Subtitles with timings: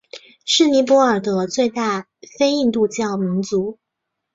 [0.45, 2.07] 是尼泊尔的最大
[2.39, 3.77] 非印度教民族。